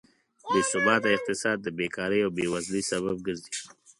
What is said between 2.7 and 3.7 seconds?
سبب ګرځي.